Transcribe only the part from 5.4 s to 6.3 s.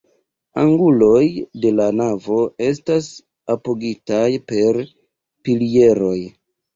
pilieroj.